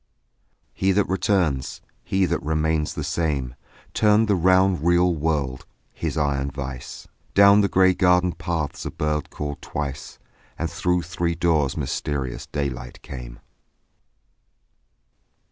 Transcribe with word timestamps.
He 0.73 0.91
that 0.93 1.07
returns, 1.07 1.79
He 2.03 2.25
that 2.25 2.41
remains 2.41 2.95
the 2.95 3.03
same, 3.03 3.53
Turned 3.93 4.27
the 4.27 4.33
round 4.33 4.83
real 4.83 5.13
world, 5.13 5.67
His 5.93 6.17
iron 6.17 6.49
vice; 6.49 7.07
Down 7.35 7.61
the 7.61 7.67
grey 7.67 7.93
garden 7.93 8.31
paths 8.31 8.83
a 8.83 8.89
bird 8.89 9.29
called 9.29 9.61
twice, 9.61 10.17
And 10.57 10.71
through 10.71 11.03
three 11.03 11.35
doors 11.35 11.77
mysterious 11.77 12.47
daylight 12.47 13.03
came. 13.03 13.41